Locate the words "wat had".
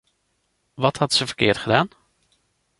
0.75-1.13